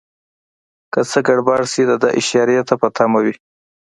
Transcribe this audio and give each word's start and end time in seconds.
که 0.93 0.99
څه 1.11 1.19
ګړبړ 1.27 1.59
شي 1.71 1.83
دده 1.91 2.09
اشارې 2.19 2.57
ته 2.67 2.73
په 2.81 2.87
تمه 2.97 3.19
وي. 3.25 3.35